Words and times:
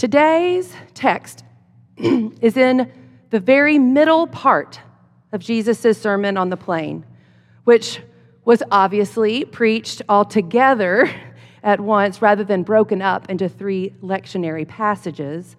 Today's 0.00 0.74
text 0.94 1.44
is 1.98 2.56
in 2.56 2.90
the 3.28 3.38
very 3.38 3.78
middle 3.78 4.26
part 4.26 4.80
of 5.30 5.42
Jesus' 5.42 6.00
Sermon 6.00 6.38
on 6.38 6.48
the 6.48 6.56
Plain, 6.56 7.04
which 7.64 8.00
was 8.46 8.62
obviously 8.70 9.44
preached 9.44 10.00
all 10.08 10.24
together 10.24 11.10
at 11.62 11.82
once 11.82 12.22
rather 12.22 12.42
than 12.42 12.62
broken 12.62 13.02
up 13.02 13.28
into 13.28 13.46
three 13.46 13.90
lectionary 14.02 14.66
passages. 14.66 15.54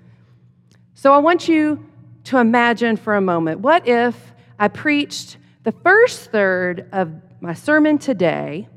So 0.96 1.14
I 1.14 1.20
want 1.20 1.48
you 1.48 1.88
to 2.24 2.40
imagine 2.40 2.98
for 2.98 3.16
a 3.16 3.22
moment 3.22 3.60
what 3.60 3.88
if 3.88 4.34
I 4.58 4.70
preached 4.70 5.38
the 5.62 5.72
first 5.72 6.32
third 6.32 6.90
of 6.92 7.14
my 7.42 7.54
sermon 7.54 8.00
today, 8.00 8.68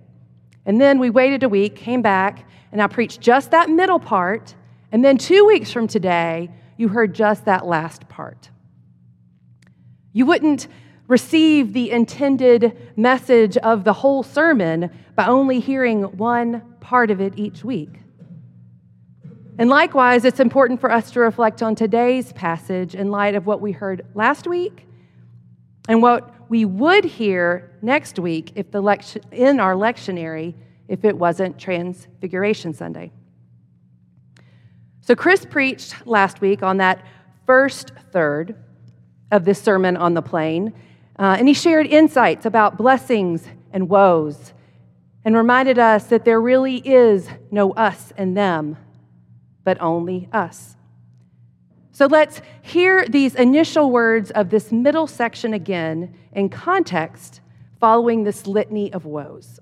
and 0.66 0.78
then 0.78 0.98
we 0.98 1.08
waited 1.08 1.42
a 1.42 1.48
week, 1.48 1.74
came 1.74 2.02
back, 2.02 2.46
and 2.70 2.82
I 2.82 2.86
preached 2.86 3.22
just 3.22 3.50
that 3.52 3.70
middle 3.70 3.98
part, 3.98 4.54
and 4.94 5.04
then 5.04 5.18
two 5.18 5.44
weeks 5.44 5.72
from 5.72 5.88
today, 5.88 6.50
you 6.76 6.86
heard 6.86 7.16
just 7.16 7.46
that 7.46 7.66
last 7.66 8.08
part. 8.08 8.50
You 10.12 10.24
wouldn't 10.24 10.68
receive 11.08 11.72
the 11.72 11.90
intended 11.90 12.78
message 12.96 13.56
of 13.56 13.82
the 13.82 13.92
whole 13.92 14.22
sermon 14.22 14.90
by 15.16 15.26
only 15.26 15.58
hearing 15.58 16.04
one 16.16 16.60
part 16.78 17.10
of 17.10 17.20
it 17.20 17.36
each 17.36 17.64
week. 17.64 17.88
And 19.58 19.68
likewise, 19.68 20.24
it's 20.24 20.38
important 20.38 20.80
for 20.80 20.92
us 20.92 21.10
to 21.10 21.18
reflect 21.18 21.60
on 21.60 21.74
today's 21.74 22.32
passage 22.32 22.94
in 22.94 23.10
light 23.10 23.34
of 23.34 23.46
what 23.46 23.60
we 23.60 23.72
heard 23.72 24.06
last 24.14 24.46
week 24.46 24.86
and 25.88 26.02
what 26.02 26.48
we 26.48 26.64
would 26.64 27.04
hear 27.04 27.72
next 27.82 28.20
week 28.20 28.52
if 28.54 28.70
the 28.70 28.80
in 29.32 29.58
our 29.58 29.74
lectionary 29.74 30.54
if 30.86 31.04
it 31.04 31.18
wasn't 31.18 31.58
Transfiguration 31.58 32.72
Sunday. 32.72 33.10
So, 35.06 35.14
Chris 35.14 35.44
preached 35.44 36.06
last 36.06 36.40
week 36.40 36.62
on 36.62 36.78
that 36.78 37.04
first 37.46 37.92
third 38.10 38.56
of 39.30 39.44
this 39.44 39.60
Sermon 39.60 39.98
on 39.98 40.14
the 40.14 40.22
Plain, 40.22 40.72
uh, 41.18 41.36
and 41.38 41.46
he 41.46 41.52
shared 41.52 41.86
insights 41.86 42.46
about 42.46 42.78
blessings 42.78 43.46
and 43.70 43.90
woes 43.90 44.54
and 45.22 45.36
reminded 45.36 45.78
us 45.78 46.04
that 46.04 46.24
there 46.24 46.40
really 46.40 46.76
is 46.76 47.28
no 47.50 47.72
us 47.72 48.14
and 48.16 48.34
them, 48.34 48.78
but 49.62 49.78
only 49.82 50.26
us. 50.32 50.74
So 51.92 52.06
let's 52.06 52.40
hear 52.62 53.06
these 53.06 53.34
initial 53.34 53.90
words 53.90 54.30
of 54.30 54.48
this 54.48 54.72
middle 54.72 55.06
section 55.06 55.52
again 55.52 56.16
in 56.32 56.48
context 56.48 57.42
following 57.78 58.24
this 58.24 58.46
litany 58.46 58.90
of 58.90 59.04
woes. 59.04 59.60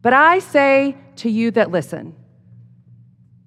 But 0.00 0.12
I 0.12 0.38
say 0.38 0.96
to 1.16 1.28
you 1.28 1.50
that 1.50 1.72
listen, 1.72 2.14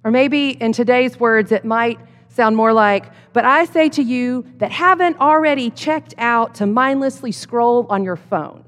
or 0.04 0.12
maybe 0.12 0.50
in 0.50 0.74
today's 0.74 1.20
words, 1.20 1.52
it 1.52 1.66
might 1.66 2.00
sound 2.30 2.56
more 2.56 2.74
like, 2.74 3.12
but 3.34 3.46
I 3.46 3.66
say 3.66 3.90
to 3.90 4.02
you 4.02 4.46
that 4.58 4.72
haven't 4.72 5.20
already 5.20 5.70
checked 5.70 6.14
out 6.18 6.56
to 6.56 6.66
mindlessly 6.66 7.32
scroll 7.32 7.86
on 7.90 8.04
your 8.04 8.16
phone. 8.16 8.64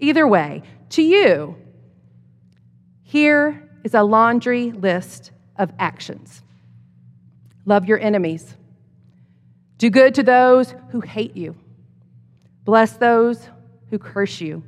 Either 0.00 0.26
way, 0.26 0.62
to 0.90 1.02
you, 1.02 1.56
here 3.02 3.68
is 3.84 3.94
a 3.94 4.02
laundry 4.02 4.72
list 4.72 5.30
of 5.56 5.72
actions. 5.78 6.42
Love 7.64 7.86
your 7.86 7.98
enemies, 7.98 8.54
do 9.78 9.88
good 9.88 10.14
to 10.14 10.22
those 10.22 10.74
who 10.90 11.00
hate 11.00 11.36
you, 11.36 11.56
bless 12.64 12.96
those 12.96 13.48
who 13.90 13.98
curse 13.98 14.40
you, 14.40 14.62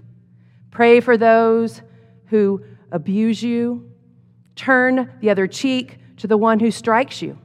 pray 0.71 1.01
for 1.01 1.19
those 1.19 1.83
who 2.27 2.63
abuse 2.93 3.43
you, 3.43 3.91
turn 4.57 5.13
the 5.21 5.31
other 5.31 5.47
cheek 5.47 5.99
to 6.17 6.27
the 6.27 6.37
one 6.37 6.59
who 6.59 6.71
strikes 6.71 7.23
you. 7.23 7.39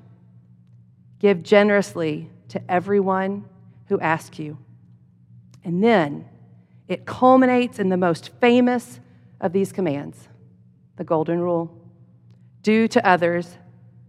Give 1.19 1.43
generously 1.43 2.29
to 2.49 2.71
everyone 2.71 3.45
who 3.87 3.99
asks 3.99 4.39
you. 4.39 4.57
And 5.63 5.83
then 5.83 6.25
it 6.87 7.05
culminates 7.05 7.77
in 7.77 7.89
the 7.89 7.97
most 7.97 8.29
famous 8.39 8.99
of 9.39 9.53
these 9.53 9.71
commands 9.71 10.27
the 10.97 11.03
Golden 11.03 11.39
Rule 11.39 11.77
do 12.61 12.87
to 12.87 13.07
others 13.07 13.57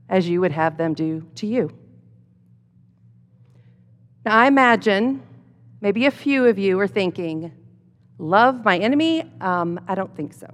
as 0.09 0.29
you 0.29 0.41
would 0.41 0.53
have 0.53 0.77
them 0.77 0.95
do 0.95 1.27
to 1.37 1.47
you. 1.47 1.71
Now, 4.25 4.37
I 4.37 4.47
imagine 4.47 5.23
maybe 5.81 6.07
a 6.07 6.11
few 6.11 6.47
of 6.47 6.59
you 6.59 6.79
are 6.79 6.87
thinking, 6.87 7.53
love 8.19 8.65
my 8.65 8.79
enemy? 8.79 9.25
Um, 9.41 9.81
I 9.89 9.95
don't 9.95 10.15
think 10.15 10.33
so. 10.33 10.53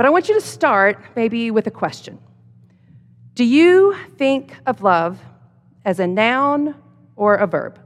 But 0.00 0.06
I 0.06 0.08
want 0.08 0.30
you 0.30 0.34
to 0.34 0.40
start 0.40 0.98
maybe 1.14 1.50
with 1.50 1.66
a 1.66 1.70
question 1.70 2.18
do 3.34 3.44
you 3.44 3.94
think 4.16 4.56
of 4.64 4.82
love 4.82 5.20
as 5.84 6.00
a 6.00 6.06
noun 6.06 6.74
or 7.16 7.34
a 7.34 7.46
verb? 7.46 7.78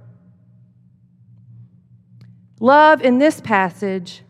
Love 2.60 3.02
in 3.02 3.18
this 3.18 3.40
passage, 3.40 4.22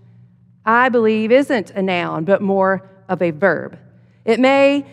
I 0.64 0.88
believe, 0.88 1.30
isn't 1.30 1.72
a 1.72 1.82
noun, 1.82 2.24
but 2.24 2.40
more 2.40 2.88
of 3.06 3.20
a 3.20 3.32
verb. 3.32 3.78
It 4.24 4.40
may 4.40 4.86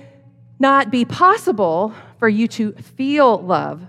not 0.60 0.92
be 0.92 1.06
possible 1.06 1.94
for 2.20 2.28
you 2.28 2.46
to 2.50 2.74
feel 2.74 3.38
love 3.42 3.82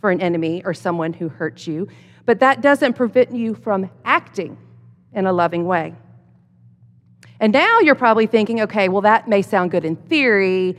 for 0.00 0.10
an 0.10 0.20
enemy 0.20 0.64
or 0.64 0.74
someone 0.74 1.12
who 1.12 1.28
hurts 1.28 1.68
you, 1.68 1.86
but 2.26 2.40
that 2.40 2.60
doesn't 2.60 2.94
prevent 2.94 3.32
you 3.32 3.54
from 3.54 3.88
acting 4.04 4.58
in 5.12 5.26
a 5.26 5.32
loving 5.32 5.64
way. 5.64 5.94
And 7.40 7.54
now 7.54 7.80
you're 7.80 7.94
probably 7.94 8.26
thinking, 8.26 8.60
okay, 8.60 8.88
well, 8.90 9.00
that 9.00 9.26
may 9.26 9.40
sound 9.40 9.70
good 9.70 9.86
in 9.86 9.96
theory, 9.96 10.78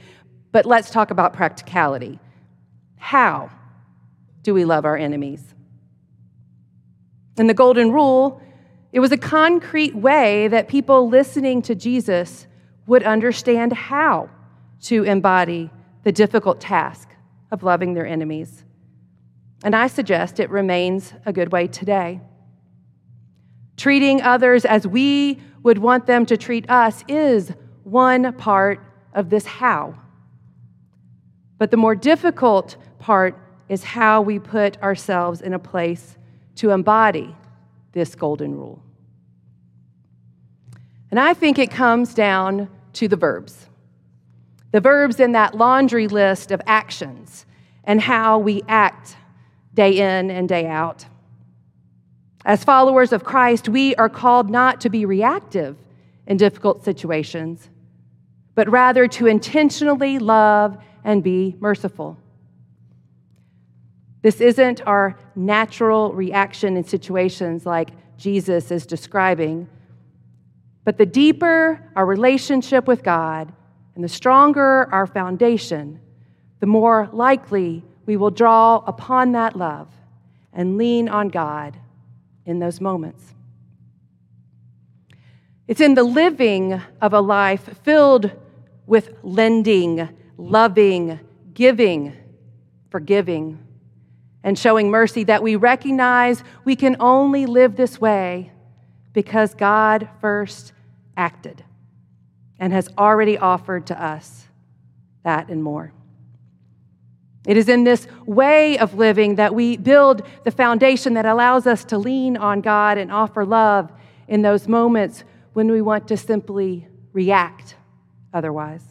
but 0.52 0.66
let's 0.66 0.92
talk 0.92 1.10
about 1.10 1.34
practicality. 1.34 2.20
How 2.98 3.50
do 4.44 4.54
we 4.54 4.64
love 4.64 4.86
our 4.86 4.96
enemies? 4.96 5.44
In 7.38 7.48
the 7.48 7.56
Golden 7.56 7.92
Rule, 7.92 8.40
it 8.92 9.00
was 9.00 9.12
a 9.12 9.18
concrete 9.18 9.96
way 9.96 10.48
that 10.50 10.68
people 10.68 11.10
listening 11.10 11.64
to 11.64 11.74
Jesus 11.74 12.46
would 12.86 13.04
understand 13.04 13.74
how 13.74 14.30
to 14.82 15.04
embody 15.04 15.72
the 16.04 16.12
difficult 16.12 16.60
task 16.60 17.10
of 17.52 17.64
loving 17.64 17.96
their 17.96 18.06
enemies. 18.06 18.64
And 19.64 19.76
I 19.76 19.88
suggest 19.88 20.40
it 20.40 20.50
remains 20.50 21.14
a 21.26 21.34
good 21.34 21.52
way 21.52 21.68
today. 21.68 22.22
Treating 23.78 24.22
others 24.22 24.66
as 24.66 24.86
we 24.86 25.40
would 25.64 25.78
want 25.78 26.06
them 26.06 26.26
to 26.26 26.38
treat 26.38 26.70
us 26.70 27.04
is 27.08 27.52
one 27.84 28.34
part 28.34 28.80
of 29.14 29.30
this 29.30 29.46
how. 29.46 29.96
But 31.58 31.72
the 31.72 31.78
more 31.78 31.96
difficult 31.96 32.78
part 33.00 33.38
is 33.70 33.84
how 33.84 34.22
we 34.22 34.40
put 34.40 34.82
ourselves 34.82 35.42
in 35.42 35.54
a 35.54 35.60
place 35.60 36.18
to 36.56 36.72
embody 36.72 37.36
this 37.92 38.16
golden 38.16 38.56
rule. 38.56 38.84
And 41.10 41.20
I 41.20 41.34
think 41.34 41.60
it 41.60 41.70
comes 41.70 42.14
down 42.14 42.70
to 42.94 43.08
the 43.08 43.16
verbs. 43.16 43.68
The 44.72 44.80
verbs 44.80 45.20
in 45.20 45.34
that 45.34 45.56
laundry 45.56 46.08
list 46.08 46.52
of 46.52 46.62
actions 46.66 47.46
and 47.84 48.00
how 48.00 48.40
we 48.40 48.64
act 48.68 49.18
day 49.74 49.98
in 49.98 50.32
and 50.32 50.48
day 50.48 50.68
out. 50.68 51.06
As 52.44 52.64
followers 52.64 53.14
of 53.14 53.24
Christ, 53.24 53.70
we 53.70 53.96
are 53.96 54.10
called 54.10 54.50
not 54.50 54.82
to 54.82 54.90
be 54.90 55.06
reactive 55.06 55.78
in 56.26 56.38
difficult 56.38 56.84
situations, 56.84 57.70
but 58.56 58.70
rather 58.70 59.08
to 59.08 59.28
intentionally 59.28 60.18
love 60.18 60.78
and 61.04 61.24
be 61.24 61.56
merciful. 61.60 62.18
This 64.22 64.42
isn't 64.42 64.82
our 64.86 65.18
natural 65.36 66.14
reaction 66.14 66.78
in 66.78 66.84
situations 66.84 67.66
like 67.66 67.90
Jesus 68.18 68.72
is 68.72 68.86
describing, 68.86 69.68
but 70.84 70.98
the 70.98 71.06
deeper 71.06 71.84
our 71.96 72.06
relationship 72.06 72.88
with 72.88 73.04
God 73.04 73.52
and 73.96 74.04
the 74.04 74.10
stronger 74.10 74.88
our 74.92 75.08
foundation, 75.08 76.00
the 76.60 76.66
more 76.68 77.10
likely 77.12 77.84
we 78.06 78.18
will 78.18 78.30
draw 78.32 78.78
upon 78.78 79.32
that 79.34 79.56
love 79.56 79.90
and 80.54 80.78
lean 80.78 81.10
on 81.10 81.30
God 81.30 81.78
in 82.52 82.60
those 82.60 82.80
moments. 82.80 83.34
It's 85.68 85.82
in 85.82 85.96
the 85.96 86.04
living 86.04 86.80
of 87.02 87.14
a 87.14 87.22
life 87.22 87.78
filled 87.84 88.32
with 88.86 89.16
lending 89.24 90.08
loving, 90.42 91.20
giving, 91.54 92.14
forgiving, 92.90 93.60
and 94.44 94.58
showing 94.58 94.90
mercy 94.90 95.24
that 95.26 95.44
we 95.44 95.56
recognize 95.56 96.44
we 96.66 96.76
can 96.76 96.98
only 97.00 97.46
live 97.46 97.76
this 97.76 98.02
way 98.02 98.52
because 99.14 99.54
God 99.54 100.10
first 100.20 100.74
acted 101.16 101.64
and 102.60 102.74
has 102.74 102.90
already 102.98 103.38
offered 103.38 103.88
to 103.88 104.04
us 104.04 104.48
that 105.24 105.50
and 105.50 105.64
more. 105.64 105.94
It 107.46 107.58
is 107.58 107.70
in 107.70 107.84
this 107.84 108.08
way 108.26 108.78
of 108.78 108.96
living 108.96 109.36
that 109.36 109.56
we 109.56 109.78
build 109.78 110.22
the 110.44 110.52
foundation 110.52 111.16
that 111.16 111.26
allows 111.26 111.66
us 111.66 111.84
to 111.86 111.98
lean 111.98 112.38
on 112.38 112.62
God 112.62 112.98
and 112.98 113.12
offer 113.12 113.46
love 113.46 113.92
in 114.28 114.44
those 114.44 114.68
moments 114.68 115.24
when 115.54 115.72
we 115.72 115.82
want 115.82 116.08
to 116.10 116.18
simply 116.18 116.88
react 117.14 117.76
otherwise. 118.34 118.84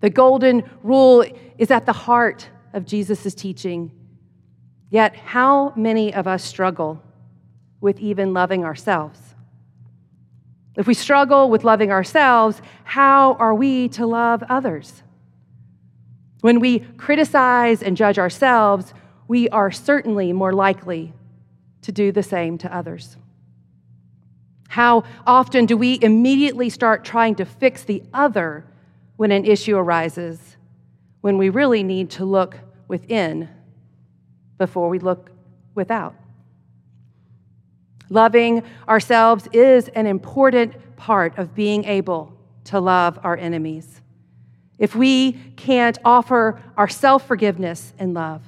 The 0.00 0.10
golden 0.10 0.68
rule 0.82 1.24
is 1.58 1.70
at 1.70 1.84
the 1.84 1.92
heart 1.92 2.48
of 2.72 2.86
Jesus' 2.86 3.34
teaching. 3.34 3.92
Yet, 4.88 5.14
how 5.14 5.74
many 5.76 6.12
of 6.14 6.26
us 6.26 6.42
struggle 6.42 7.02
with 7.80 8.00
even 8.00 8.32
loving 8.32 8.64
ourselves? 8.64 9.20
If 10.76 10.86
we 10.86 10.94
struggle 10.94 11.50
with 11.50 11.64
loving 11.64 11.92
ourselves, 11.92 12.62
how 12.84 13.34
are 13.34 13.54
we 13.54 13.88
to 13.90 14.06
love 14.06 14.42
others? 14.48 15.02
When 16.40 16.60
we 16.60 16.80
criticize 16.96 17.82
and 17.82 17.96
judge 17.96 18.18
ourselves, 18.18 18.94
we 19.28 19.48
are 19.50 19.70
certainly 19.70 20.32
more 20.32 20.52
likely 20.52 21.12
to 21.82 21.92
do 21.92 22.12
the 22.12 22.22
same 22.22 22.58
to 22.58 22.74
others. 22.74 23.16
How 24.68 25.04
often 25.26 25.66
do 25.66 25.76
we 25.76 25.98
immediately 26.00 26.70
start 26.70 27.04
trying 27.04 27.34
to 27.36 27.44
fix 27.44 27.82
the 27.82 28.02
other 28.14 28.64
when 29.16 29.32
an 29.32 29.44
issue 29.44 29.76
arises, 29.76 30.56
when 31.20 31.38
we 31.38 31.48
really 31.48 31.82
need 31.82 32.10
to 32.10 32.24
look 32.24 32.56
within 32.86 33.48
before 34.58 34.88
we 34.88 34.98
look 34.98 35.30
without? 35.74 36.14
Loving 38.08 38.62
ourselves 38.88 39.48
is 39.52 39.88
an 39.88 40.06
important 40.06 40.74
part 40.96 41.38
of 41.38 41.54
being 41.54 41.84
able 41.84 42.32
to 42.64 42.80
love 42.80 43.18
our 43.22 43.36
enemies. 43.36 43.99
If 44.80 44.96
we 44.96 45.32
can't 45.56 45.98
offer 46.04 46.60
our 46.76 46.88
self 46.88 47.28
forgiveness 47.28 47.92
and 47.98 48.14
love, 48.14 48.42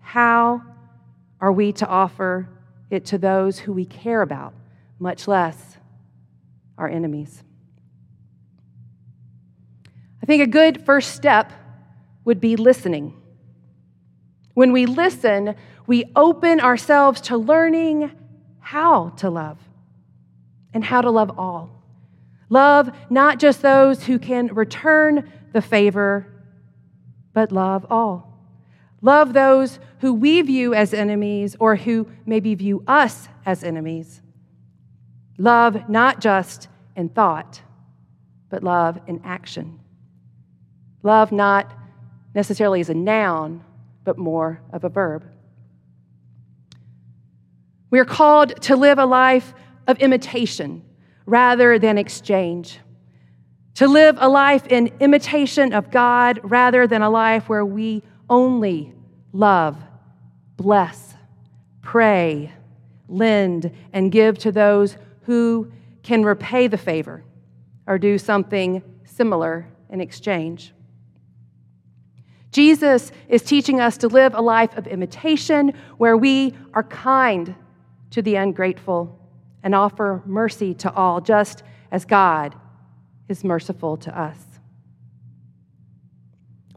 how 0.00 0.60
are 1.40 1.52
we 1.52 1.72
to 1.74 1.86
offer 1.86 2.48
it 2.90 3.06
to 3.06 3.18
those 3.18 3.60
who 3.60 3.72
we 3.72 3.86
care 3.86 4.22
about, 4.22 4.54
much 4.98 5.28
less 5.28 5.78
our 6.76 6.88
enemies? 6.88 7.44
I 10.20 10.26
think 10.26 10.42
a 10.42 10.46
good 10.48 10.84
first 10.84 11.14
step 11.14 11.52
would 12.24 12.40
be 12.40 12.56
listening. 12.56 13.14
When 14.54 14.72
we 14.72 14.86
listen, 14.86 15.54
we 15.86 16.10
open 16.16 16.60
ourselves 16.60 17.20
to 17.22 17.36
learning 17.36 18.10
how 18.58 19.10
to 19.18 19.30
love 19.30 19.58
and 20.74 20.84
how 20.84 21.02
to 21.02 21.10
love 21.10 21.38
all. 21.38 21.81
Love 22.52 22.90
not 23.08 23.38
just 23.38 23.62
those 23.62 24.04
who 24.04 24.18
can 24.18 24.48
return 24.48 25.32
the 25.54 25.62
favor, 25.62 26.26
but 27.32 27.50
love 27.50 27.86
all. 27.88 28.46
Love 29.00 29.32
those 29.32 29.78
who 30.00 30.12
we 30.12 30.42
view 30.42 30.74
as 30.74 30.92
enemies 30.92 31.56
or 31.58 31.76
who 31.76 32.06
maybe 32.26 32.54
view 32.54 32.84
us 32.86 33.26
as 33.46 33.64
enemies. 33.64 34.20
Love 35.38 35.88
not 35.88 36.20
just 36.20 36.68
in 36.94 37.08
thought, 37.08 37.62
but 38.50 38.62
love 38.62 39.00
in 39.06 39.22
action. 39.24 39.80
Love 41.02 41.32
not 41.32 41.72
necessarily 42.34 42.82
as 42.82 42.90
a 42.90 42.94
noun, 42.94 43.64
but 44.04 44.18
more 44.18 44.60
of 44.74 44.84
a 44.84 44.90
verb. 44.90 45.24
We 47.88 47.98
are 47.98 48.04
called 48.04 48.60
to 48.64 48.76
live 48.76 48.98
a 48.98 49.06
life 49.06 49.54
of 49.86 49.96
imitation 50.00 50.84
rather 51.26 51.78
than 51.78 51.98
exchange, 51.98 52.80
to 53.74 53.88
live 53.88 54.16
a 54.20 54.28
life 54.28 54.66
in 54.66 54.92
imitation 55.00 55.72
of 55.72 55.90
God 55.90 56.40
rather 56.42 56.86
than 56.86 57.02
a 57.02 57.10
life 57.10 57.48
where 57.48 57.64
we 57.64 58.02
only 58.28 58.92
love, 59.32 59.76
bless, 60.56 61.14
pray, 61.80 62.52
lend, 63.08 63.72
and 63.92 64.12
give 64.12 64.38
to 64.38 64.52
those 64.52 64.96
who 65.22 65.72
can 66.02 66.24
repay 66.24 66.66
the 66.66 66.78
favor 66.78 67.24
or 67.86 67.98
do 67.98 68.18
something 68.18 68.82
similar 69.04 69.66
in 69.88 70.00
exchange. 70.00 70.72
Jesus 72.50 73.10
is 73.28 73.42
teaching 73.42 73.80
us 73.80 73.96
to 73.98 74.08
live 74.08 74.34
a 74.34 74.42
life 74.42 74.76
of 74.76 74.86
imitation 74.86 75.72
where 75.96 76.16
we 76.16 76.54
are 76.74 76.82
kind 76.82 77.54
to 78.10 78.20
the 78.20 78.36
ungrateful 78.36 79.18
and 79.62 79.74
offer 79.74 80.22
mercy 80.26 80.74
to 80.74 80.92
all, 80.92 81.20
just 81.20 81.62
as 81.90 82.04
God 82.04 82.54
is 83.28 83.44
merciful 83.44 83.96
to 83.98 84.18
us. 84.18 84.38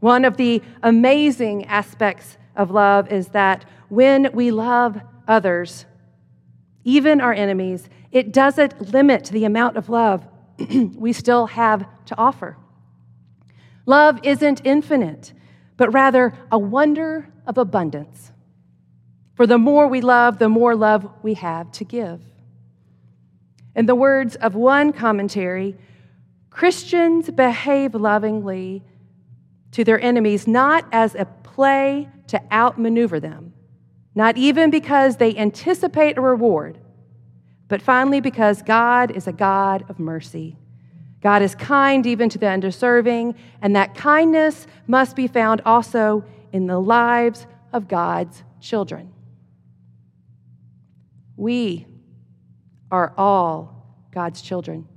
One 0.00 0.24
of 0.24 0.36
the 0.36 0.62
amazing 0.82 1.66
aspects 1.66 2.38
of 2.54 2.70
love 2.70 3.10
is 3.10 3.28
that 3.28 3.64
when 3.88 4.30
we 4.32 4.50
love 4.50 5.00
others, 5.26 5.86
even 6.84 7.20
our 7.20 7.32
enemies, 7.32 7.88
it 8.12 8.32
doesn't 8.32 8.92
limit 8.92 9.24
the 9.26 9.44
amount 9.44 9.76
of 9.76 9.88
love 9.88 10.26
we 10.96 11.12
still 11.12 11.46
have 11.46 11.86
to 12.06 12.16
offer. 12.16 12.56
Love 13.84 14.18
isn't 14.22 14.62
infinite, 14.64 15.32
but 15.76 15.92
rather 15.92 16.32
a 16.50 16.58
wonder 16.58 17.28
of 17.46 17.58
abundance. 17.58 18.32
For 19.34 19.46
the 19.46 19.58
more 19.58 19.86
we 19.86 20.00
love, 20.00 20.38
the 20.38 20.48
more 20.48 20.74
love 20.74 21.08
we 21.22 21.34
have 21.34 21.70
to 21.72 21.84
give. 21.84 22.20
In 23.76 23.84
the 23.84 23.94
words 23.94 24.36
of 24.36 24.54
one 24.54 24.94
commentary, 24.94 25.76
Christians 26.48 27.30
behave 27.30 27.94
lovingly 27.94 28.82
to 29.72 29.84
their 29.84 30.00
enemies 30.00 30.48
not 30.48 30.86
as 30.92 31.14
a 31.14 31.26
play 31.26 32.08
to 32.28 32.42
outmaneuver 32.50 33.20
them, 33.20 33.52
not 34.14 34.38
even 34.38 34.70
because 34.70 35.18
they 35.18 35.36
anticipate 35.36 36.16
a 36.16 36.22
reward, 36.22 36.78
but 37.68 37.82
finally 37.82 38.22
because 38.22 38.62
God 38.62 39.10
is 39.10 39.26
a 39.26 39.32
God 39.32 39.84
of 39.90 39.98
mercy. 39.98 40.56
God 41.20 41.42
is 41.42 41.54
kind 41.54 42.06
even 42.06 42.30
to 42.30 42.38
the 42.38 42.48
undeserving, 42.48 43.34
and 43.60 43.76
that 43.76 43.94
kindness 43.94 44.66
must 44.86 45.16
be 45.16 45.26
found 45.26 45.60
also 45.66 46.24
in 46.50 46.66
the 46.66 46.80
lives 46.80 47.46
of 47.74 47.88
God's 47.88 48.42
children. 48.58 49.12
We 51.36 51.86
are 52.90 53.12
all 53.16 53.86
God's 54.12 54.40
children. 54.40 54.88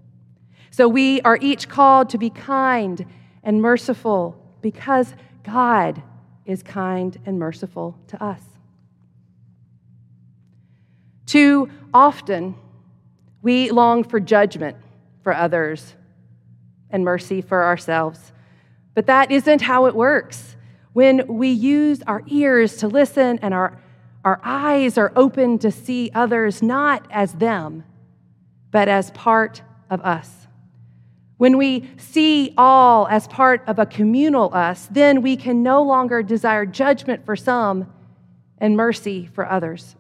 So 0.72 0.88
we 0.88 1.22
are 1.22 1.38
each 1.42 1.68
called 1.68 2.10
to 2.12 2.18
be 2.18 2.30
kind 2.30 3.06
and 3.44 3.62
merciful 3.62 4.36
because 4.62 5.14
God 5.44 6.02
is 6.46 6.64
kind 6.64 7.18
and 7.26 7.40
merciful 7.40 7.98
to 8.08 8.24
us. 8.24 8.42
Too 11.26 11.70
often, 11.94 12.56
we 13.42 13.72
long 13.72 14.04
for 14.04 14.20
judgment 14.20 14.78
for 15.22 15.34
others 15.34 15.96
and 16.90 17.04
mercy 17.04 17.42
for 17.42 17.64
ourselves. 17.64 18.32
But 18.96 19.06
that 19.06 19.32
isn't 19.32 19.62
how 19.62 19.86
it 19.86 19.96
works. 19.96 20.56
When 20.94 21.28
we 21.28 21.50
use 21.50 22.02
our 22.08 22.24
ears 22.28 22.78
to 22.78 22.88
listen 22.88 23.40
and 23.42 23.54
our 23.54 23.80
our 24.24 24.40
eyes 24.44 24.98
are 24.98 25.12
open 25.16 25.60
to 25.60 25.72
see 25.72 26.12
others 26.14 26.62
not 26.62 27.08
as 27.10 27.34
them, 27.34 27.84
but 28.72 28.88
as 28.88 29.12
part 29.12 29.62
of 29.90 30.02
us. 30.02 30.48
When 31.38 31.58
we 31.58 31.90
see 31.98 32.54
all 32.58 33.08
as 33.08 33.28
part 33.28 33.64
of 33.66 33.80
a 33.80 33.86
communal 33.86 34.54
us, 34.54 34.90
then 34.92 35.22
we 35.22 35.38
can 35.38 35.64
no 35.64 35.82
longer 35.84 36.22
desire 36.22 36.66
judgment 36.66 37.26
for 37.26 37.38
some 37.38 37.92
and 38.58 38.76
mercy 38.76 39.30
for 39.34 39.50
others. 39.50 39.96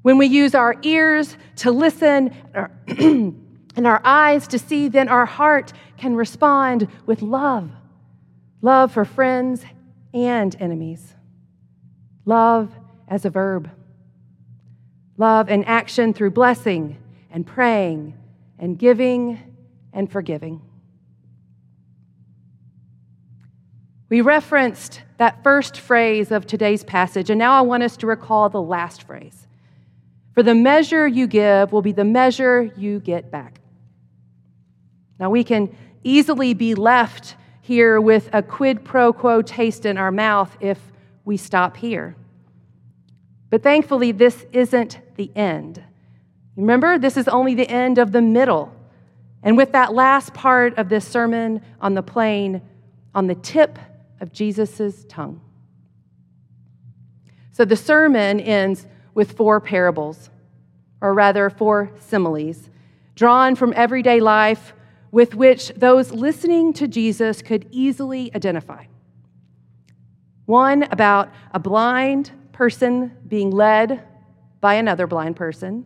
When 0.00 0.16
we 0.16 0.26
use 0.26 0.54
our 0.54 0.74
ears 0.82 1.36
to 1.56 1.70
listen 1.70 2.34
and 2.86 3.86
our 3.86 4.00
eyes 4.04 4.48
to 4.48 4.58
see, 4.58 4.88
then 4.88 5.08
our 5.08 5.26
heart 5.26 5.74
can 5.98 6.16
respond 6.16 6.88
with 7.06 7.22
love 7.22 7.70
love 8.62 8.92
for 8.92 9.04
friends 9.04 9.64
and 10.14 10.56
enemies, 10.60 11.14
love 12.24 12.72
as 13.12 13.26
a 13.26 13.30
verb. 13.30 13.70
Love 15.18 15.50
and 15.50 15.66
action 15.66 16.14
through 16.14 16.30
blessing 16.30 16.96
and 17.30 17.46
praying 17.46 18.14
and 18.58 18.78
giving 18.78 19.38
and 19.92 20.10
forgiving. 20.10 20.62
We 24.08 24.22
referenced 24.22 25.02
that 25.18 25.42
first 25.42 25.78
phrase 25.78 26.32
of 26.32 26.46
today's 26.46 26.84
passage, 26.84 27.28
and 27.28 27.38
now 27.38 27.52
I 27.52 27.60
want 27.60 27.82
us 27.82 27.98
to 27.98 28.06
recall 28.06 28.48
the 28.48 28.62
last 28.62 29.02
phrase. 29.02 29.46
For 30.32 30.42
the 30.42 30.54
measure 30.54 31.06
you 31.06 31.26
give 31.26 31.70
will 31.70 31.82
be 31.82 31.92
the 31.92 32.04
measure 32.04 32.72
you 32.78 32.98
get 32.98 33.30
back. 33.30 33.60
Now, 35.20 35.28
we 35.28 35.44
can 35.44 35.76
easily 36.02 36.54
be 36.54 36.74
left 36.74 37.36
here 37.60 38.00
with 38.00 38.30
a 38.32 38.42
quid 38.42 38.84
pro 38.86 39.12
quo 39.12 39.42
taste 39.42 39.84
in 39.84 39.98
our 39.98 40.10
mouth 40.10 40.56
if 40.60 40.78
we 41.26 41.36
stop 41.36 41.76
here. 41.76 42.16
But 43.52 43.62
thankfully, 43.62 44.12
this 44.12 44.46
isn't 44.50 44.98
the 45.16 45.30
end. 45.36 45.84
Remember, 46.56 46.98
this 46.98 47.18
is 47.18 47.28
only 47.28 47.54
the 47.54 47.68
end 47.68 47.98
of 47.98 48.10
the 48.10 48.22
middle. 48.22 48.74
And 49.42 49.58
with 49.58 49.72
that 49.72 49.92
last 49.92 50.32
part 50.32 50.78
of 50.78 50.88
this 50.88 51.06
sermon 51.06 51.60
on 51.78 51.92
the 51.92 52.02
plain, 52.02 52.62
on 53.14 53.26
the 53.26 53.34
tip 53.34 53.78
of 54.22 54.32
Jesus' 54.32 55.04
tongue. 55.06 55.42
So 57.50 57.66
the 57.66 57.76
sermon 57.76 58.40
ends 58.40 58.86
with 59.12 59.32
four 59.32 59.60
parables, 59.60 60.30
or 61.02 61.12
rather, 61.12 61.50
four 61.50 61.92
similes, 61.98 62.70
drawn 63.16 63.54
from 63.54 63.74
everyday 63.76 64.20
life 64.20 64.72
with 65.10 65.34
which 65.34 65.68
those 65.76 66.10
listening 66.10 66.72
to 66.72 66.88
Jesus 66.88 67.42
could 67.42 67.68
easily 67.70 68.34
identify. 68.34 68.86
One 70.46 70.84
about 70.84 71.28
a 71.52 71.58
blind 71.58 72.30
person 72.62 73.10
being 73.26 73.50
led 73.50 74.04
by 74.60 74.74
another 74.74 75.08
blind 75.08 75.34
person, 75.34 75.84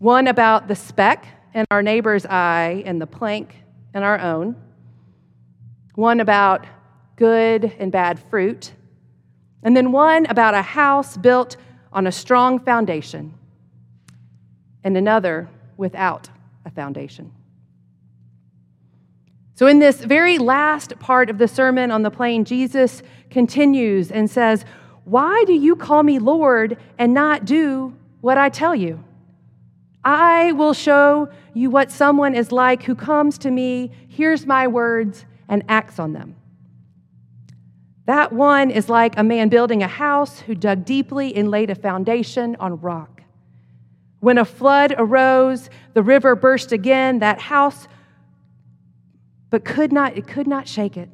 one 0.00 0.26
about 0.26 0.66
the 0.66 0.74
speck 0.74 1.24
in 1.54 1.64
our 1.70 1.80
neighbor's 1.82 2.26
eye 2.26 2.82
and 2.84 3.00
the 3.00 3.06
plank 3.06 3.54
in 3.94 4.02
our 4.02 4.18
own, 4.18 4.56
one 5.94 6.18
about 6.18 6.66
good 7.14 7.72
and 7.78 7.92
bad 7.92 8.18
fruit, 8.28 8.72
and 9.62 9.76
then 9.76 9.92
one 9.92 10.26
about 10.26 10.52
a 10.52 10.62
house 10.62 11.16
built 11.16 11.56
on 11.92 12.08
a 12.08 12.12
strong 12.12 12.58
foundation, 12.58 13.32
and 14.82 14.96
another 14.96 15.48
without 15.76 16.28
a 16.64 16.72
foundation. 16.72 17.30
So, 19.54 19.68
in 19.68 19.78
this 19.78 20.02
very 20.02 20.38
last 20.38 20.98
part 20.98 21.30
of 21.30 21.38
the 21.38 21.46
Sermon 21.46 21.92
on 21.92 22.02
the 22.02 22.10
Plain, 22.10 22.44
Jesus 22.44 23.00
continues 23.30 24.10
and 24.10 24.28
says, 24.28 24.64
Why 25.04 25.44
do 25.46 25.52
you 25.52 25.76
call 25.76 26.02
me 26.02 26.18
Lord 26.18 26.78
and 26.98 27.12
not 27.12 27.44
do 27.44 27.94
what 28.20 28.38
I 28.38 28.48
tell 28.48 28.74
you? 28.74 29.02
I 30.04 30.52
will 30.52 30.74
show 30.74 31.28
you 31.54 31.70
what 31.70 31.90
someone 31.90 32.34
is 32.34 32.50
like 32.50 32.82
who 32.82 32.94
comes 32.94 33.38
to 33.38 33.50
me, 33.50 33.90
hears 34.08 34.46
my 34.46 34.66
words, 34.66 35.24
and 35.48 35.62
acts 35.68 35.98
on 35.98 36.12
them. 36.12 36.36
That 38.06 38.32
one 38.32 38.70
is 38.70 38.88
like 38.88 39.16
a 39.16 39.22
man 39.22 39.48
building 39.48 39.82
a 39.82 39.88
house 39.88 40.40
who 40.40 40.54
dug 40.54 40.84
deeply 40.84 41.34
and 41.36 41.50
laid 41.50 41.70
a 41.70 41.74
foundation 41.74 42.56
on 42.58 42.80
rock. 42.80 43.22
When 44.20 44.38
a 44.38 44.44
flood 44.44 44.94
arose, 44.98 45.70
the 45.94 46.02
river 46.02 46.34
burst 46.34 46.72
again, 46.72 47.20
that 47.20 47.40
house, 47.40 47.86
but 49.50 49.64
could 49.64 49.92
not, 49.92 50.16
it 50.16 50.26
could 50.26 50.46
not 50.46 50.66
shake 50.66 50.96
it 50.96 51.10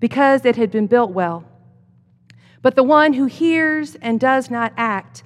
because 0.00 0.44
it 0.44 0.56
had 0.56 0.70
been 0.70 0.86
built 0.86 1.10
well. 1.10 1.44
But 2.62 2.74
the 2.74 2.82
one 2.82 3.12
who 3.12 3.26
hears 3.26 3.94
and 3.96 4.18
does 4.18 4.50
not 4.50 4.72
act 4.76 5.22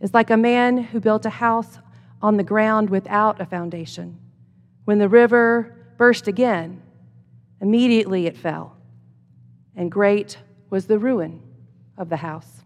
is 0.00 0.14
like 0.14 0.30
a 0.30 0.36
man 0.36 0.78
who 0.78 1.00
built 1.00 1.26
a 1.26 1.30
house 1.30 1.78
on 2.22 2.36
the 2.36 2.44
ground 2.44 2.90
without 2.90 3.40
a 3.40 3.46
foundation. 3.46 4.18
When 4.84 4.98
the 4.98 5.08
river 5.08 5.74
burst 5.96 6.28
again, 6.28 6.82
immediately 7.60 8.26
it 8.26 8.36
fell, 8.36 8.76
and 9.74 9.90
great 9.90 10.38
was 10.70 10.86
the 10.86 10.98
ruin 10.98 11.42
of 11.98 12.08
the 12.08 12.16
house. 12.16 12.62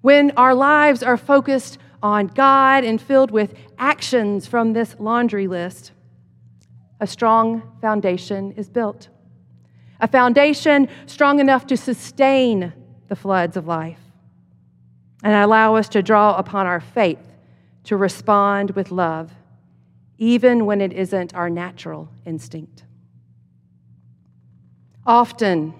When 0.00 0.32
our 0.32 0.54
lives 0.54 1.02
are 1.02 1.16
focused 1.16 1.78
on 2.02 2.26
God 2.26 2.84
and 2.84 3.00
filled 3.00 3.30
with 3.30 3.54
actions 3.78 4.46
from 4.46 4.72
this 4.72 4.96
laundry 4.98 5.46
list, 5.46 5.92
a 7.00 7.06
strong 7.06 7.62
foundation 7.80 8.52
is 8.52 8.68
built. 8.68 9.08
A 10.00 10.08
foundation 10.08 10.88
strong 11.06 11.40
enough 11.40 11.66
to 11.68 11.76
sustain 11.76 12.72
the 13.08 13.16
floods 13.16 13.56
of 13.56 13.66
life 13.66 14.00
and 15.22 15.34
allow 15.34 15.76
us 15.76 15.88
to 15.90 16.02
draw 16.02 16.36
upon 16.36 16.66
our 16.66 16.80
faith 16.80 17.18
to 17.84 17.96
respond 17.96 18.70
with 18.72 18.90
love, 18.90 19.32
even 20.18 20.66
when 20.66 20.80
it 20.80 20.92
isn't 20.92 21.34
our 21.34 21.50
natural 21.50 22.08
instinct. 22.26 22.84
Often, 25.06 25.74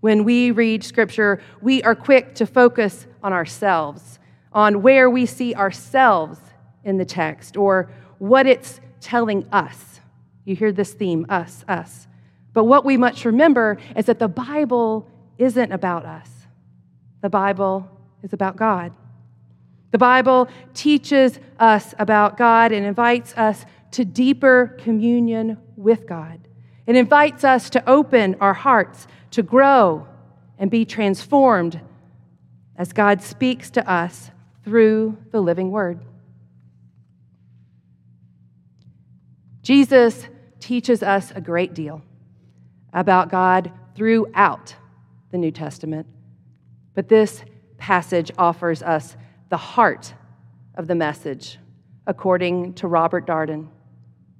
when 0.00 0.24
we 0.24 0.50
read 0.50 0.82
scripture, 0.82 1.40
we 1.60 1.82
are 1.84 1.94
quick 1.94 2.34
to 2.34 2.46
focus 2.46 3.06
on 3.22 3.32
ourselves, 3.32 4.18
on 4.52 4.82
where 4.82 5.08
we 5.08 5.26
see 5.26 5.54
ourselves 5.54 6.40
in 6.84 6.96
the 6.96 7.04
text 7.04 7.56
or 7.56 7.88
what 8.18 8.46
it's 8.46 8.80
telling 9.00 9.46
us. 9.52 10.00
You 10.44 10.56
hear 10.56 10.72
this 10.72 10.92
theme 10.92 11.24
us, 11.28 11.64
us. 11.68 12.08
But 12.52 12.64
what 12.64 12.84
we 12.84 12.96
must 12.96 13.24
remember 13.24 13.78
is 13.96 14.06
that 14.06 14.18
the 14.18 14.28
Bible 14.28 15.08
isn't 15.38 15.72
about 15.72 16.04
us, 16.04 16.28
the 17.20 17.30
Bible 17.30 17.88
is 18.22 18.32
about 18.32 18.56
God. 18.56 18.92
The 19.90 19.98
Bible 19.98 20.48
teaches 20.72 21.38
us 21.58 21.94
about 21.98 22.38
God 22.38 22.72
and 22.72 22.86
invites 22.86 23.36
us 23.36 23.66
to 23.92 24.06
deeper 24.06 24.78
communion 24.80 25.58
with 25.76 26.06
God. 26.06 26.48
It 26.86 26.96
invites 26.96 27.44
us 27.44 27.68
to 27.70 27.88
open 27.88 28.36
our 28.40 28.54
hearts, 28.54 29.06
to 29.32 29.42
grow 29.42 30.06
and 30.58 30.70
be 30.70 30.86
transformed 30.86 31.78
as 32.76 32.92
God 32.92 33.22
speaks 33.22 33.70
to 33.70 33.90
us 33.90 34.30
through 34.64 35.18
the 35.30 35.40
living 35.40 35.70
word. 35.70 36.00
Jesus 39.62 40.26
teaches 40.58 41.02
us 41.02 41.32
a 41.32 41.40
great 41.40 41.74
deal 41.74 42.02
about 42.92 43.30
God 43.30 43.72
throughout 43.94 44.74
the 45.30 45.38
New 45.38 45.50
Testament, 45.50 46.06
but 46.94 47.08
this 47.08 47.42
passage 47.78 48.30
offers 48.38 48.82
us 48.82 49.16
the 49.48 49.56
heart 49.56 50.14
of 50.74 50.86
the 50.86 50.94
message, 50.94 51.58
according 52.06 52.74
to 52.74 52.86
Robert 52.86 53.26
Darden. 53.26 53.68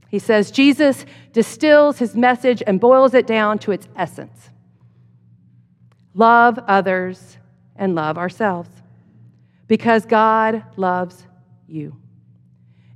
He 0.09 0.19
says 0.19 0.51
Jesus 0.51 1.07
distills 1.33 1.99
his 1.99 2.15
message 2.15 2.63
and 2.67 2.79
boils 2.79 3.15
it 3.15 3.27
down 3.27 3.59
to 3.61 3.73
its 3.73 3.89
essence 3.97 4.51
love 6.15 6.59
others 6.69 7.39
and 7.75 7.95
love 7.95 8.19
ourselves, 8.19 8.69
because 9.67 10.05
God 10.05 10.63
loves 10.77 11.27
you. 11.67 11.97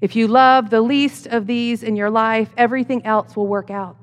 If 0.03 0.15
you 0.15 0.29
love 0.29 0.69
the 0.69 0.83
least 0.83 1.27
of 1.27 1.47
these 1.47 1.83
in 1.83 1.97
your 1.97 2.11
life, 2.11 2.51
everything 2.59 3.07
else 3.07 3.35
will 3.35 3.47
work 3.47 3.71
out. 3.71 3.97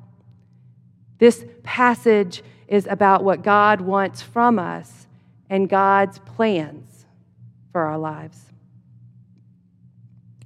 This 1.23 1.45
passage 1.63 2.43
is 2.67 2.85
about 2.85 3.23
what 3.23 3.43
God 3.43 3.79
wants 3.79 4.21
from 4.21 4.59
us 4.59 5.07
and 5.49 5.69
God's 5.69 6.19
plans 6.19 7.05
for 7.71 7.79
our 7.79 7.97
lives. 7.97 8.37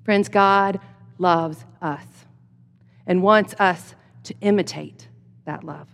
Friends, 0.05 0.29
God 0.29 0.79
loves 1.17 1.65
us 1.81 2.05
and 3.07 3.24
wants 3.24 3.55
us 3.57 3.96
to 4.25 4.36
imitate 4.41 5.07
that 5.46 5.63
love. 5.63 5.88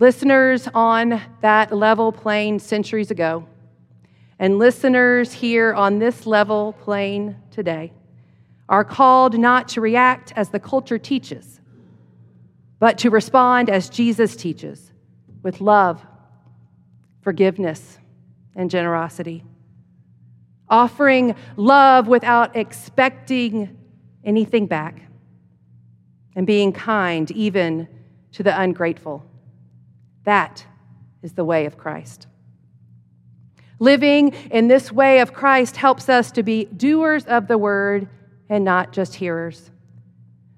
Listeners 0.00 0.68
on 0.74 1.22
that 1.42 1.72
level 1.72 2.10
plane 2.10 2.58
centuries 2.58 3.12
ago, 3.12 3.46
and 4.40 4.58
listeners 4.58 5.32
here 5.32 5.74
on 5.74 6.00
this 6.00 6.26
level 6.26 6.72
plane 6.72 7.36
today, 7.52 7.92
are 8.68 8.84
called 8.84 9.38
not 9.38 9.68
to 9.68 9.80
react 9.80 10.32
as 10.36 10.48
the 10.50 10.60
culture 10.60 10.98
teaches, 10.98 11.60
but 12.78 12.98
to 12.98 13.10
respond 13.10 13.68
as 13.68 13.88
Jesus 13.88 14.36
teaches 14.36 14.92
with 15.42 15.60
love, 15.60 16.04
forgiveness, 17.22 17.98
and 18.56 18.70
generosity 18.70 19.44
offering 20.68 21.34
love 21.56 22.08
without 22.08 22.56
expecting 22.56 23.76
anything 24.24 24.66
back, 24.66 25.02
and 26.34 26.46
being 26.46 26.72
kind 26.72 27.30
even 27.30 27.86
to 28.32 28.42
the 28.42 28.60
ungrateful. 28.60 29.24
That 30.24 30.64
is 31.22 31.34
the 31.34 31.44
way 31.44 31.66
of 31.66 31.76
Christ. 31.76 32.26
Living 33.78 34.32
in 34.50 34.68
this 34.68 34.90
way 34.90 35.20
of 35.20 35.32
Christ 35.32 35.76
helps 35.76 36.08
us 36.08 36.30
to 36.32 36.42
be 36.42 36.64
doers 36.64 37.24
of 37.26 37.46
the 37.46 37.58
word 37.58 38.08
and 38.48 38.64
not 38.64 38.92
just 38.92 39.14
hearers. 39.14 39.70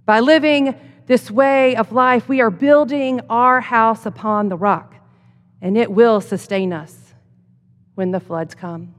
By 0.05 0.21
living 0.21 0.75
this 1.07 1.31
way 1.31 1.77
of 1.77 1.93
life, 1.93 2.29
we 2.29 2.41
are 2.41 2.51
building 2.51 3.21
our 3.31 3.61
house 3.61 4.07
upon 4.07 4.49
the 4.49 4.57
rock, 4.57 4.95
and 5.61 5.77
it 5.77 5.91
will 5.91 6.21
sustain 6.21 6.73
us 6.73 7.15
when 7.95 8.11
the 8.11 8.21
floods 8.21 8.55
come. 8.55 8.95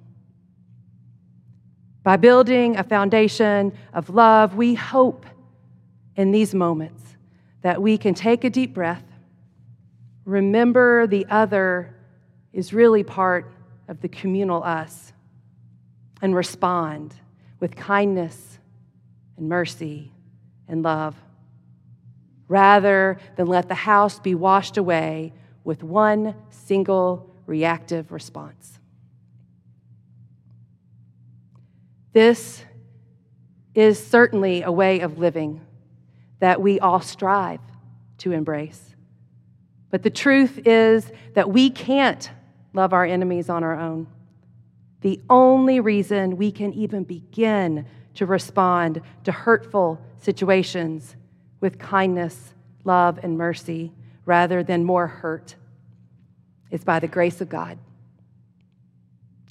By 2.03 2.15
building 2.15 2.77
a 2.77 2.83
foundation 2.83 3.73
of 3.93 4.09
love, 4.09 4.55
we 4.55 4.73
hope 4.73 5.25
in 6.15 6.31
these 6.31 6.55
moments 6.55 7.03
that 7.61 7.81
we 7.81 7.97
can 7.97 8.13
take 8.13 8.43
a 8.43 8.49
deep 8.49 8.73
breath, 8.73 9.03
remember 10.23 11.07
the 11.07 11.25
other 11.29 11.95
is 12.53 12.73
really 12.73 13.03
part 13.03 13.51
of 13.87 14.01
the 14.01 14.07
communal 14.07 14.63
us, 14.63 15.13
and 16.21 16.33
respond 16.35 17.13
with 17.59 17.75
kindness 17.75 18.57
and 19.37 19.47
mercy 19.47 20.11
and 20.67 20.83
love, 20.83 21.15
rather 22.47 23.17
than 23.35 23.47
let 23.47 23.67
the 23.67 23.75
house 23.75 24.19
be 24.19 24.35
washed 24.35 24.77
away 24.77 25.33
with 25.63 25.83
one 25.83 26.35
single 26.49 27.33
reactive 27.45 28.11
response. 28.11 28.79
This 32.13 32.63
is 33.75 34.03
certainly 34.03 34.63
a 34.63 34.71
way 34.71 35.01
of 35.01 35.19
living 35.19 35.61
that 36.39 36.61
we 36.61 36.79
all 36.79 36.99
strive 36.99 37.59
to 38.17 38.31
embrace. 38.31 38.95
But 39.89 40.03
the 40.03 40.09
truth 40.09 40.59
is 40.65 41.11
that 41.35 41.49
we 41.49 41.69
can't 41.69 42.29
love 42.73 42.93
our 42.93 43.05
enemies 43.05 43.49
on 43.49 43.63
our 43.63 43.79
own. 43.79 44.07
The 45.01 45.21
only 45.29 45.79
reason 45.79 46.37
we 46.37 46.51
can 46.51 46.73
even 46.73 47.03
begin 47.03 47.85
to 48.17 48.25
respond 48.25 49.01
to 49.23 49.31
hurtful 49.31 50.01
situations 50.19 51.15
with 51.59 51.77
kindness, 51.79 52.53
love, 52.83 53.19
and 53.21 53.37
mercy 53.37 53.91
rather 54.25 54.63
than 54.63 54.83
more 54.83 55.07
hurt. 55.07 55.55
It's 56.71 56.83
by 56.83 56.99
the 56.99 57.07
grace 57.07 57.41
of 57.41 57.49
God. 57.49 57.77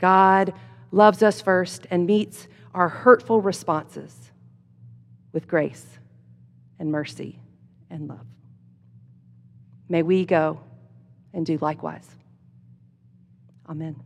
God 0.00 0.52
loves 0.90 1.22
us 1.22 1.40
first 1.40 1.86
and 1.90 2.06
meets 2.06 2.48
our 2.74 2.88
hurtful 2.88 3.40
responses 3.40 4.32
with 5.32 5.46
grace 5.46 5.86
and 6.78 6.90
mercy 6.90 7.38
and 7.88 8.08
love. 8.08 8.26
May 9.88 10.02
we 10.02 10.24
go 10.24 10.60
and 11.32 11.46
do 11.46 11.56
likewise. 11.58 12.08
Amen. 13.68 13.96